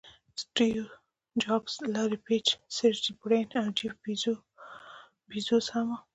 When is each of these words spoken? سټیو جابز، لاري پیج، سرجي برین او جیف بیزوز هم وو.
سټیو 0.41 0.85
جابز، 1.41 1.73
لاري 1.95 2.17
پیج، 2.27 2.45
سرجي 2.75 3.11
برین 3.21 3.47
او 3.59 3.65
جیف 3.77 3.93
بیزوز 5.29 5.65
هم 5.73 5.85
وو. 5.89 5.97